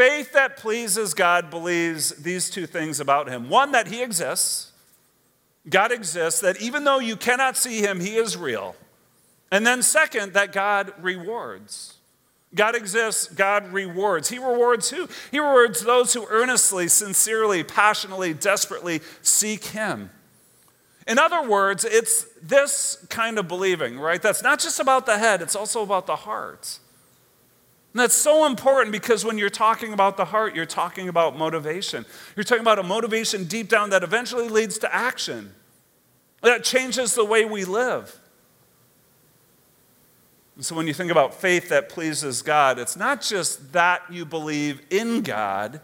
[0.00, 4.72] Faith that pleases God believes these two things about him one, that he exists,
[5.68, 8.76] God exists, that even though you cannot see him, he is real.
[9.52, 11.98] And then, second, that God rewards.
[12.54, 14.30] God exists, God rewards.
[14.30, 15.06] He rewards who?
[15.30, 20.08] He rewards those who earnestly, sincerely, passionately, desperately seek Him.
[21.06, 24.22] In other words, it's this kind of believing, right?
[24.22, 26.78] That's not just about the head, it's also about the heart.
[27.92, 32.06] And that's so important because when you're talking about the heart, you're talking about motivation.
[32.36, 35.52] You're talking about a motivation deep down that eventually leads to action,
[36.42, 38.16] that changes the way we live.
[40.54, 44.24] And so when you think about faith that pleases God, it's not just that you
[44.24, 45.80] believe in God,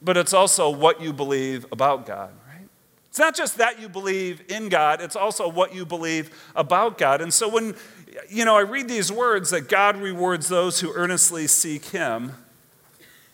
[0.00, 2.68] but it's also what you believe about God, right?
[3.08, 7.20] It's not just that you believe in God, it's also what you believe about God.
[7.20, 7.74] And so when
[8.28, 12.32] you know, I read these words that God rewards those who earnestly seek him,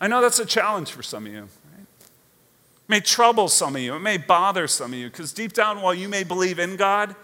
[0.01, 1.41] I know that's a challenge for some of you.
[1.41, 1.87] Right?
[2.01, 5.83] It may trouble some of you, it may bother some of you, because deep down,
[5.83, 7.15] while you may believe in God,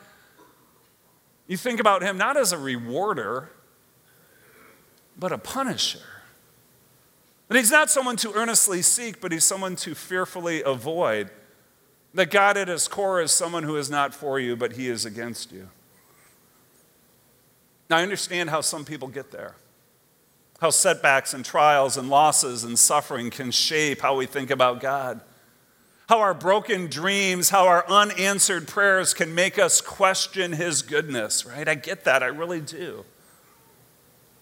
[1.47, 3.51] you think about him not as a rewarder,
[5.19, 6.01] but a punisher.
[7.49, 11.31] That he's not someone to earnestly seek, but he's someone to fearfully avoid.
[12.13, 15.05] That God at his core is someone who is not for you, but he is
[15.05, 15.69] against you.
[17.89, 19.55] Now, I understand how some people get there,
[20.61, 25.21] how setbacks and trials and losses and suffering can shape how we think about God
[26.09, 31.69] how our broken dreams, how our unanswered prayers can make us question His goodness, right?
[31.69, 33.05] I get that, I really do.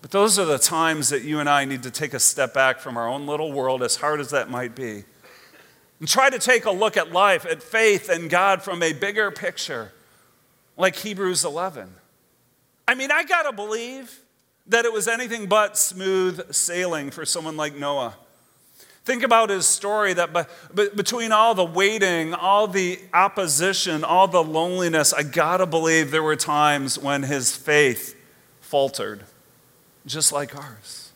[0.03, 2.81] But those are the times that you and I need to take a step back
[2.81, 5.05] from our own little world, as hard as that might be,
[5.99, 9.31] and try to take a look at life, at faith and God from a bigger
[9.31, 9.93] picture,
[10.77, 11.95] like Hebrews 11.
[12.87, 14.21] I mean, I gotta believe
[14.67, 18.15] that it was anything but smooth sailing for someone like Noah.
[19.05, 20.33] Think about his story that
[20.97, 26.37] between all the waiting, all the opposition, all the loneliness, I gotta believe there were
[26.37, 28.17] times when his faith
[28.61, 29.25] faltered,
[30.07, 31.13] just like ours.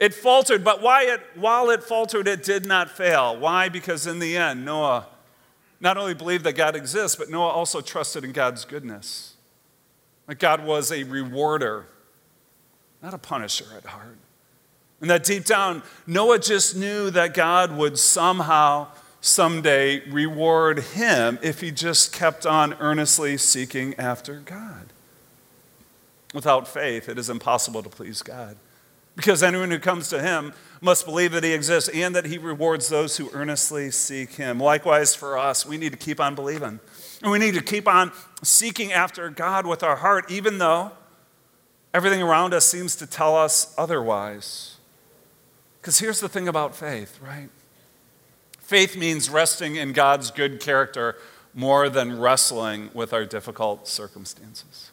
[0.00, 3.38] It faltered, but why it, while it faltered, it did not fail.
[3.38, 3.68] Why?
[3.68, 5.06] Because in the end, Noah
[5.80, 9.33] not only believed that God exists, but Noah also trusted in God's goodness.
[10.26, 11.86] That God was a rewarder,
[13.02, 14.16] not a punisher at heart.
[15.00, 18.88] And that deep down, Noah just knew that God would somehow,
[19.20, 24.92] someday reward him if he just kept on earnestly seeking after God.
[26.32, 28.56] Without faith, it is impossible to please God.
[29.16, 32.88] Because anyone who comes to him must believe that he exists and that he rewards
[32.88, 34.58] those who earnestly seek him.
[34.58, 36.80] Likewise, for us, we need to keep on believing.
[37.24, 38.12] And we need to keep on
[38.42, 40.92] seeking after God with our heart, even though
[41.94, 44.76] everything around us seems to tell us otherwise.
[45.80, 47.48] Because here's the thing about faith, right?
[48.58, 51.16] Faith means resting in God's good character
[51.54, 54.90] more than wrestling with our difficult circumstances.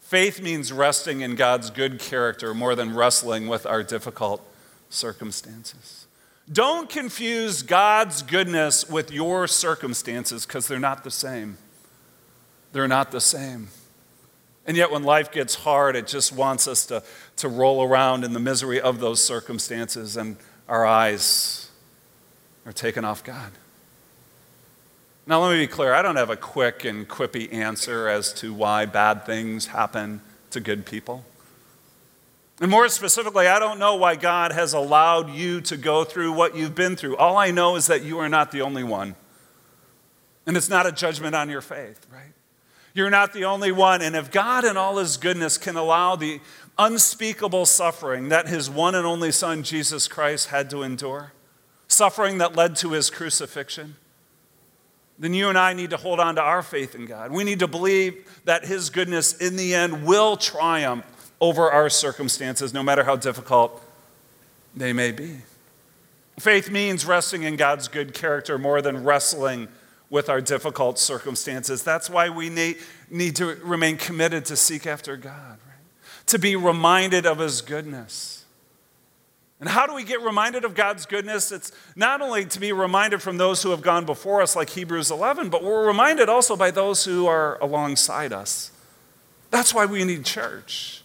[0.00, 4.42] Faith means resting in God's good character more than wrestling with our difficult
[4.88, 6.01] circumstances.
[6.50, 11.56] Don't confuse God's goodness with your circumstances because they're not the same.
[12.72, 13.68] They're not the same.
[14.66, 17.02] And yet, when life gets hard, it just wants us to,
[17.36, 20.36] to roll around in the misery of those circumstances, and
[20.68, 21.68] our eyes
[22.64, 23.50] are taken off God.
[25.26, 28.54] Now, let me be clear I don't have a quick and quippy answer as to
[28.54, 30.20] why bad things happen
[30.50, 31.24] to good people.
[32.62, 36.54] And more specifically, I don't know why God has allowed you to go through what
[36.54, 37.16] you've been through.
[37.16, 39.16] All I know is that you are not the only one.
[40.46, 42.32] And it's not a judgment on your faith, right?
[42.94, 44.00] You're not the only one.
[44.00, 46.40] And if God, in all his goodness, can allow the
[46.78, 51.32] unspeakable suffering that his one and only Son, Jesus Christ, had to endure,
[51.88, 53.96] suffering that led to his crucifixion,
[55.18, 57.32] then you and I need to hold on to our faith in God.
[57.32, 61.04] We need to believe that his goodness in the end will triumph
[61.42, 63.82] over our circumstances, no matter how difficult
[64.76, 65.38] they may be.
[66.38, 69.66] Faith means resting in God's good character more than wrestling
[70.08, 71.82] with our difficult circumstances.
[71.82, 72.76] That's why we need,
[73.10, 76.26] need to remain committed to seek after God, right?
[76.26, 78.44] to be reminded of His goodness.
[79.58, 81.50] And how do we get reminded of God's goodness?
[81.50, 85.10] It's not only to be reminded from those who have gone before us, like Hebrews
[85.10, 88.70] 11, but we're reminded also by those who are alongside us.
[89.50, 91.01] That's why we need church.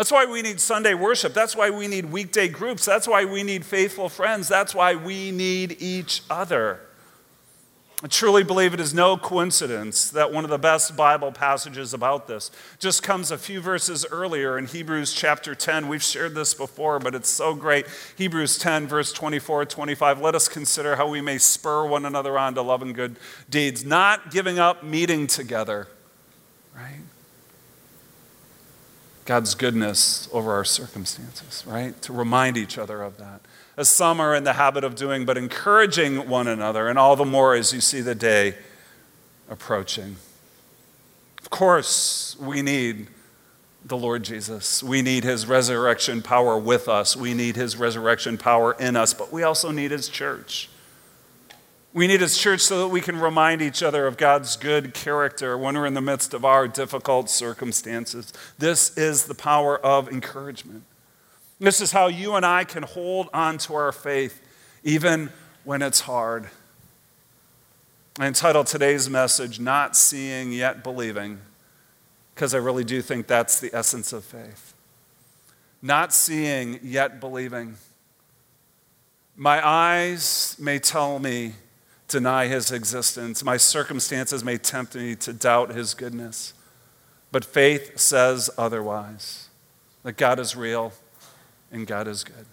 [0.00, 1.34] That's why we need Sunday worship.
[1.34, 2.86] That's why we need weekday groups.
[2.86, 4.48] That's why we need faithful friends.
[4.48, 6.80] That's why we need each other.
[8.02, 12.28] I truly believe it is no coincidence that one of the best Bible passages about
[12.28, 15.86] this just comes a few verses earlier in Hebrews chapter 10.
[15.86, 17.84] We've shared this before, but it's so great.
[18.16, 20.18] Hebrews 10, verse 24, 25.
[20.18, 23.16] Let us consider how we may spur one another on to love and good
[23.50, 25.88] deeds, not giving up meeting together,
[26.74, 27.02] right?
[29.24, 32.00] God's goodness over our circumstances, right?
[32.02, 33.40] To remind each other of that
[33.76, 37.24] as some are in the habit of doing, but encouraging one another, and all the
[37.24, 38.54] more as you see the day
[39.48, 40.16] approaching.
[41.40, 43.08] Of course, we need
[43.84, 44.82] the Lord Jesus.
[44.82, 47.16] We need his resurrection power with us.
[47.16, 50.68] We need his resurrection power in us, but we also need his church.
[51.92, 55.58] We need his church so that we can remind each other of God's good character
[55.58, 58.32] when we're in the midst of our difficult circumstances.
[58.58, 60.84] This is the power of encouragement.
[61.58, 64.40] This is how you and I can hold on to our faith
[64.84, 65.30] even
[65.64, 66.48] when it's hard.
[68.18, 71.40] I entitled today's message, Not Seeing Yet Believing,
[72.34, 74.74] because I really do think that's the essence of faith.
[75.82, 77.76] Not seeing yet believing.
[79.36, 81.54] My eyes may tell me
[82.10, 83.42] deny his existence.
[83.42, 86.52] My circumstances may tempt me to doubt his goodness.
[87.32, 89.48] But faith says otherwise
[90.02, 90.92] that God is real
[91.70, 92.46] and God is good.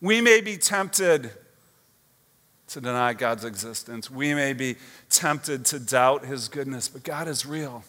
[0.00, 1.30] We may be tempted
[2.68, 4.10] to deny God's existence.
[4.10, 4.76] We may be
[5.10, 7.84] tempted to doubt his goodness, but God is real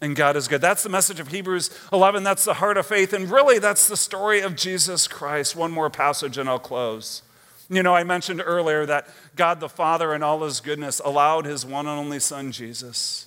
[0.00, 0.60] and God is good.
[0.60, 2.22] That's the message of Hebrews 11.
[2.22, 3.12] That's the heart of faith.
[3.12, 5.56] And really, that's the story of Jesus Christ.
[5.56, 7.22] One more passage and I'll close.
[7.68, 11.66] You know, I mentioned earlier that God the Father, in all his goodness, allowed his
[11.66, 13.26] one and only Son, Jesus,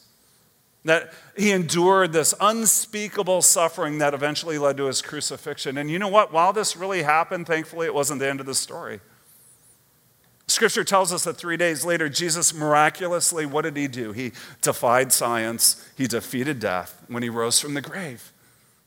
[0.86, 5.78] that he endured this unspeakable suffering that eventually led to his crucifixion.
[5.78, 6.32] And you know what?
[6.32, 9.02] While this really happened, thankfully, it wasn't the end of the story.
[10.48, 14.14] Scripture tells us that three days later, Jesus miraculously, what did he do?
[14.14, 14.32] He
[14.62, 18.32] defied science, he defeated death when he rose from the grave.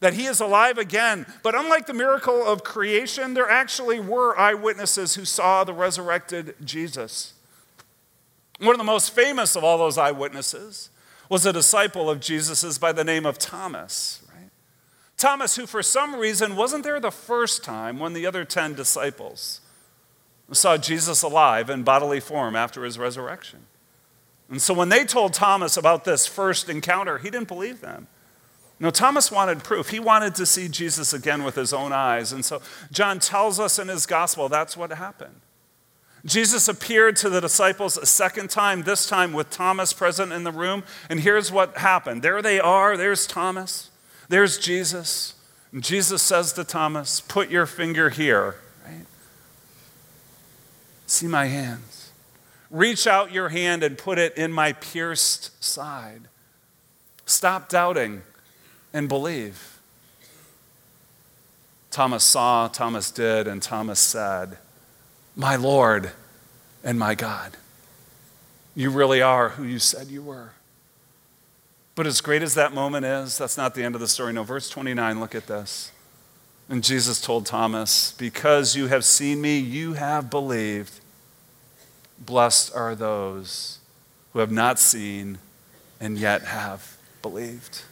[0.03, 1.27] That he is alive again.
[1.45, 7.35] But unlike the miracle of creation, there actually were eyewitnesses who saw the resurrected Jesus.
[8.59, 10.91] One of the most famous of all those eyewitnesses
[11.29, 14.25] was a disciple of Jesus's by the name of Thomas.
[14.35, 14.51] Right?
[15.17, 19.61] Thomas, who for some reason wasn't there the first time when the other 10 disciples
[20.51, 23.61] saw Jesus alive in bodily form after his resurrection.
[24.51, 28.09] And so when they told Thomas about this first encounter, he didn't believe them.
[28.83, 29.91] No, Thomas wanted proof.
[29.91, 32.33] He wanted to see Jesus again with his own eyes.
[32.33, 32.61] And so
[32.91, 35.41] John tells us in his gospel that's what happened.
[36.27, 40.51] Jesus appeared to the disciples a second time, this time with Thomas present in the
[40.51, 40.83] room.
[41.09, 42.97] And here's what happened there they are.
[42.97, 43.93] There's Thomas.
[44.29, 45.35] There's Jesus.
[45.71, 49.07] And Jesus says to Thomas, Put your finger here, right?
[51.07, 52.11] See my hands.
[52.69, 56.23] Reach out your hand and put it in my pierced side.
[57.27, 58.23] Stop doubting
[58.93, 59.79] and believe.
[61.91, 64.57] Thomas saw, Thomas did, and Thomas said,
[65.37, 66.13] my Lord
[66.85, 67.57] and my God.
[68.75, 70.51] You really are who you said you were.
[71.95, 74.33] But as great as that moment is, that's not the end of the story.
[74.33, 75.93] No, verse 29, look at this.
[76.69, 81.01] And Jesus told Thomas, Because you have seen me, you have believed.
[82.19, 83.79] Blessed are those
[84.33, 85.39] who have not seen
[86.01, 87.83] and yet have believed.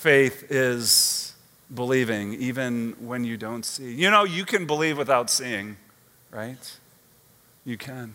[0.00, 1.34] Faith is
[1.74, 3.92] believing even when you don't see.
[3.92, 5.76] You know, you can believe without seeing,
[6.30, 6.78] right?
[7.66, 8.14] You can.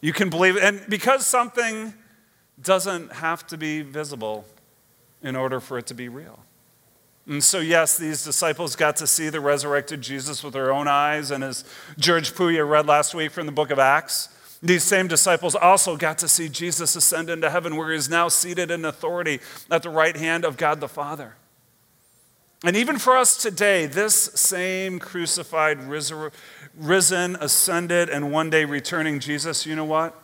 [0.00, 1.92] You can believe, and because something
[2.62, 4.46] doesn't have to be visible
[5.22, 6.38] in order for it to be real.
[7.26, 11.30] And so, yes, these disciples got to see the resurrected Jesus with their own eyes.
[11.30, 11.62] And as
[11.98, 14.30] George Puya read last week from the book of Acts,
[14.60, 18.28] these same disciples also got to see Jesus ascend into heaven, where he is now
[18.28, 19.40] seated in authority
[19.70, 21.36] at the right hand of God the Father.
[22.64, 25.78] And even for us today, this same crucified,
[26.76, 30.20] risen, ascended, and one day returning Jesus, you know what?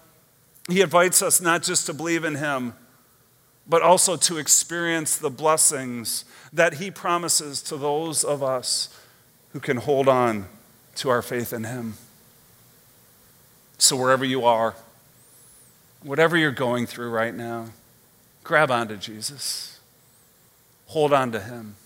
[0.68, 2.74] He invites us not just to believe in him,
[3.68, 8.88] but also to experience the blessings that he promises to those of us
[9.52, 10.48] who can hold on
[10.96, 11.94] to our faith in him.
[13.78, 14.74] So, wherever you are,
[16.02, 17.70] whatever you're going through right now,
[18.42, 19.80] grab onto Jesus,
[20.86, 21.76] hold on to him.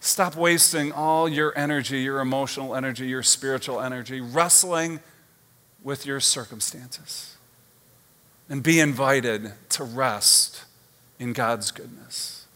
[0.00, 5.00] Stop wasting all your energy, your emotional energy, your spiritual energy, wrestling
[5.82, 7.36] with your circumstances.
[8.48, 10.64] And be invited to rest
[11.18, 12.46] in God's goodness.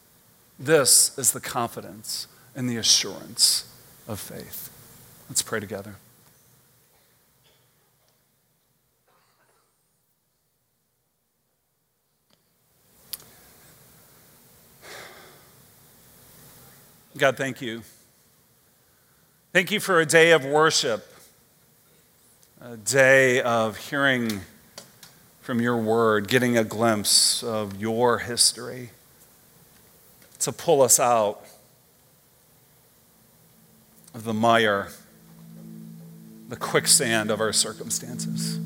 [0.59, 2.27] This is the confidence
[2.57, 3.71] and the assurance
[4.09, 4.71] of faith.
[5.29, 5.97] Let's pray together.
[17.17, 17.83] God, thank you.
[19.53, 21.07] Thank you for a day of worship,
[22.61, 24.41] a day of hearing
[25.41, 28.91] from your word, getting a glimpse of your history
[30.41, 31.47] to pull us out
[34.13, 34.89] of the mire,
[36.49, 38.59] the quicksand of our circumstances.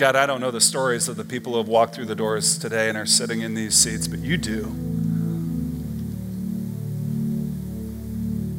[0.00, 2.56] God, I don't know the stories of the people who have walked through the doors
[2.56, 4.60] today and are sitting in these seats, but you do.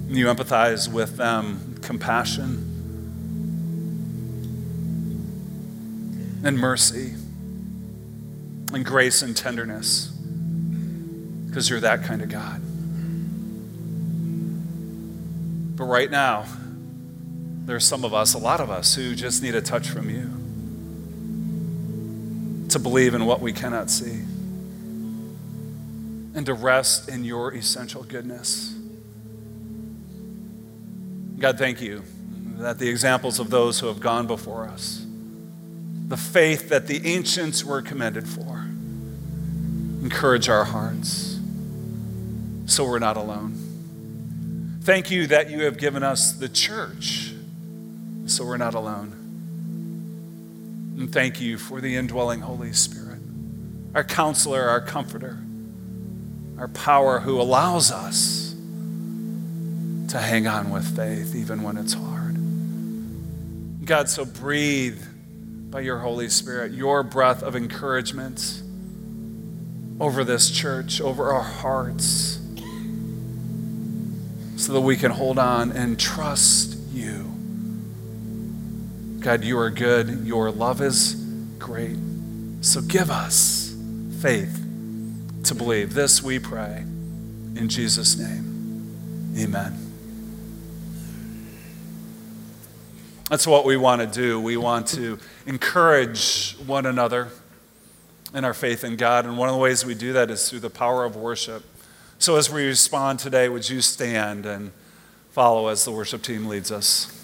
[0.08, 2.68] You empathize with them, compassion
[6.44, 7.16] and mercy
[8.72, 10.10] and grace and tenderness,
[11.48, 12.62] because you're that kind of God.
[15.76, 16.46] But right now,
[17.66, 20.41] there's some of us, a lot of us, who just need a touch from you
[22.72, 24.22] to believe in what we cannot see
[26.34, 28.74] and to rest in your essential goodness.
[31.38, 32.04] God, thank you
[32.58, 35.06] that the examples of those who have gone before us,
[36.08, 38.66] the faith that the ancients were commended for,
[40.04, 41.40] encourage our hearts
[42.66, 44.80] so we're not alone.
[44.84, 47.34] Thank you that you have given us the church
[48.26, 49.21] so we're not alone.
[51.02, 53.18] And thank you for the indwelling Holy Spirit,
[53.96, 55.40] our counselor, our comforter,
[56.60, 58.54] our power who allows us
[60.12, 62.36] to hang on with faith even when it's hard.
[63.84, 65.02] God, so breathe
[65.72, 68.62] by your Holy Spirit your breath of encouragement
[70.00, 72.38] over this church, over our hearts,
[74.56, 77.31] so that we can hold on and trust you.
[79.22, 80.26] God, you are good.
[80.26, 81.14] Your love is
[81.60, 81.98] great.
[82.62, 83.76] So give us
[84.20, 84.66] faith
[85.44, 85.94] to believe.
[85.94, 86.78] This we pray
[87.56, 89.36] in Jesus' name.
[89.38, 89.78] Amen.
[93.30, 94.42] That's what we want to do.
[94.42, 97.28] We want to encourage one another
[98.34, 99.26] in our faith in God.
[99.26, 101.64] And one of the ways we do that is through the power of worship.
[102.18, 104.72] So as we respond today, would you stand and
[105.30, 107.21] follow as the worship team leads us?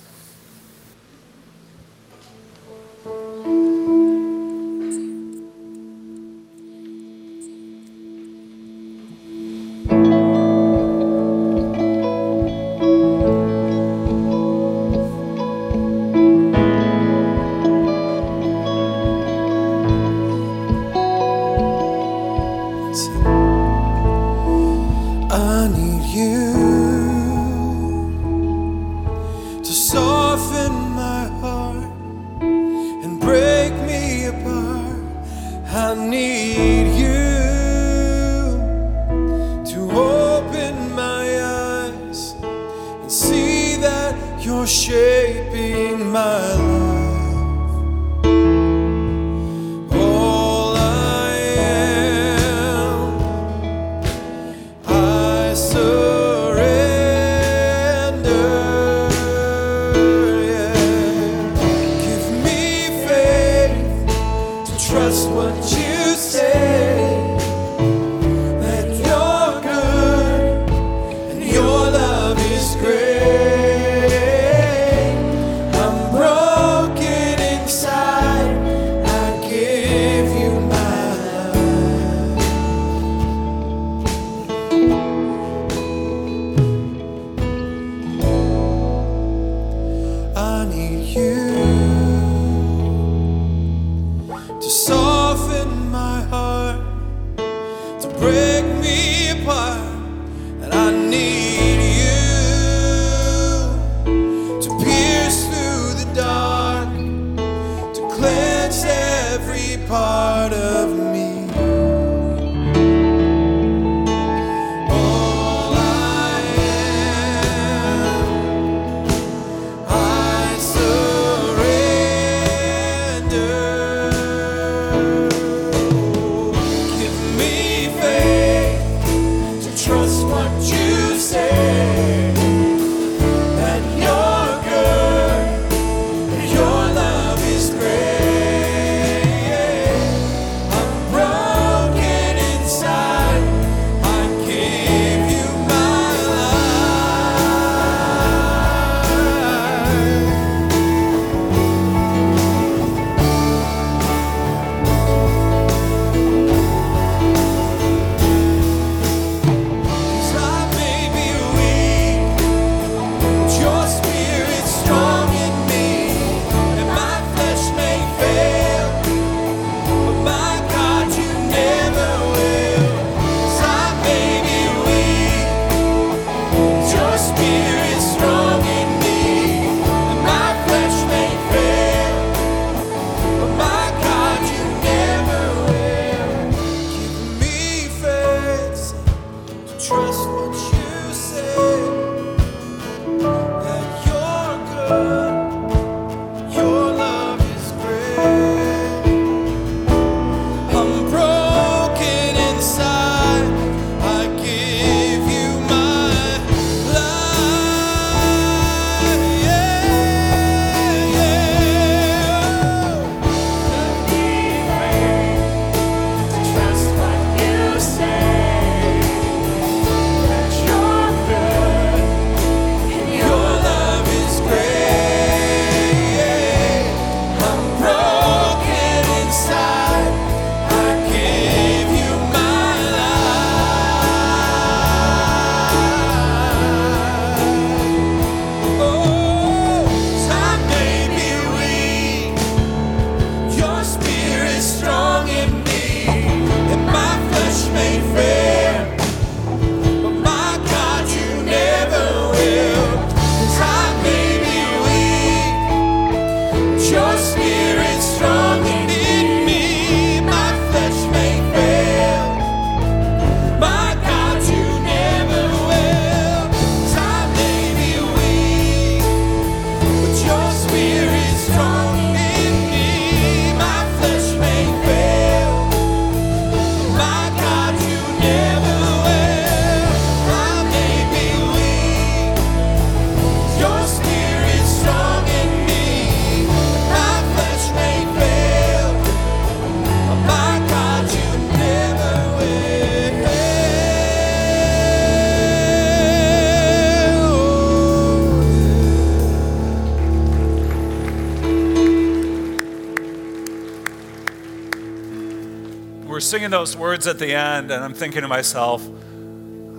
[306.48, 308.82] Singing those words at the end, and I'm thinking to myself,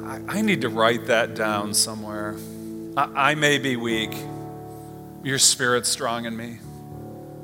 [0.05, 2.37] I, I need to write that down somewhere.
[2.95, 4.15] I, I may be weak,
[5.23, 6.59] your spirit's strong in me.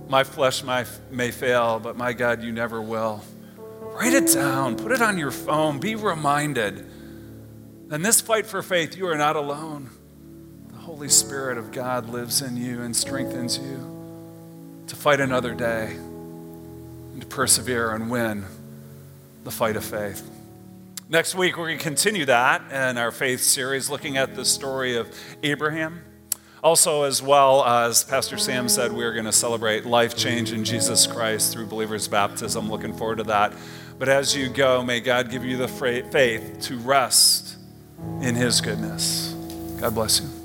[0.09, 3.25] My flesh may, may fail, but my God, you never will.
[3.81, 6.87] Write it down, put it on your phone, be reminded.
[7.91, 9.89] In this fight for faith, you are not alone.
[10.69, 15.93] The Holy Spirit of God lives in you and strengthens you to fight another day
[15.95, 18.45] and to persevere and win
[19.45, 20.29] the fight of faith.
[21.09, 24.97] Next week, we're going to continue that in our faith series, looking at the story
[24.97, 26.03] of Abraham.
[26.63, 30.65] Also, as well as Pastor Sam said, we are going to celebrate life change in
[30.65, 32.71] Jesus Christ through believers' baptism.
[32.71, 33.53] Looking forward to that.
[33.99, 37.59] But as you go, may God give you the faith to rest
[38.23, 39.35] in His goodness.
[39.79, 40.44] God bless you.